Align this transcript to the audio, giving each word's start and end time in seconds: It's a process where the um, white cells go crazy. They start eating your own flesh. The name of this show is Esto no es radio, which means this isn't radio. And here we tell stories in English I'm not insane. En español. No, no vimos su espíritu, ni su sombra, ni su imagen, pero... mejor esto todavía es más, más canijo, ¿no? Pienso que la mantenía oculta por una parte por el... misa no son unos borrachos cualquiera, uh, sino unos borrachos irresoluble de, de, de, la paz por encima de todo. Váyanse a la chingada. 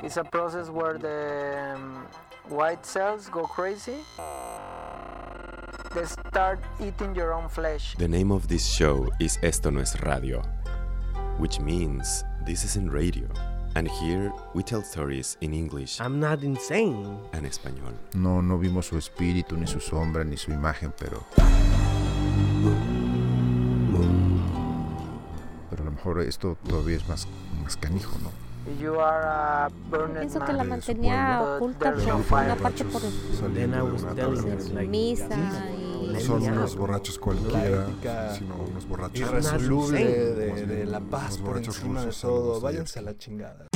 It's 0.00 0.16
a 0.16 0.24
process 0.24 0.70
where 0.70 0.96
the 0.96 1.74
um, 1.74 2.06
white 2.48 2.86
cells 2.86 3.28
go 3.28 3.44
crazy. 3.44 3.96
They 5.94 6.04
start 6.04 6.60
eating 6.80 7.14
your 7.14 7.34
own 7.34 7.48
flesh. 7.48 7.94
The 7.98 8.08
name 8.08 8.30
of 8.30 8.48
this 8.48 8.66
show 8.66 9.10
is 9.20 9.38
Esto 9.42 9.70
no 9.70 9.80
es 9.80 10.00
radio, 10.02 10.42
which 11.38 11.58
means 11.60 12.24
this 12.46 12.64
isn't 12.64 12.90
radio. 12.90 13.26
And 13.74 13.88
here 13.88 14.32
we 14.54 14.62
tell 14.62 14.82
stories 14.82 15.36
in 15.40 15.52
English 15.52 16.00
I'm 16.00 16.20
not 16.20 16.42
insane. 16.42 17.18
En 17.32 17.44
español. 17.44 17.94
No, 18.14 18.40
no 18.40 18.56
vimos 18.56 18.86
su 18.86 18.96
espíritu, 18.96 19.56
ni 19.58 19.66
su 19.66 19.80
sombra, 19.80 20.24
ni 20.24 20.36
su 20.36 20.52
imagen, 20.52 20.92
pero... 20.98 21.24
mejor 25.98 26.20
esto 26.22 26.56
todavía 26.68 26.96
es 26.96 27.08
más, 27.08 27.26
más 27.62 27.76
canijo, 27.76 28.16
¿no? 28.22 28.30
Pienso 30.14 30.40
que 30.40 30.52
la 30.52 30.64
mantenía 30.64 31.42
oculta 31.42 31.92
por 31.92 32.02
una 32.04 32.56
parte 32.56 32.84
por 32.84 33.02
el... 33.02 34.88
misa 34.88 35.36
no 36.12 36.20
son 36.20 36.42
unos 36.42 36.76
borrachos 36.76 37.18
cualquiera, 37.18 37.86
uh, 37.86 38.36
sino 38.36 38.54
unos 38.56 38.86
borrachos 38.88 39.20
irresoluble 39.20 40.04
de, 40.04 40.34
de, 40.34 40.66
de, 40.66 40.86
la 40.86 41.00
paz 41.00 41.38
por 41.38 41.58
encima 41.58 42.04
de 42.04 42.12
todo. 42.12 42.60
Váyanse 42.60 42.98
a 42.98 43.02
la 43.02 43.16
chingada. 43.16 43.68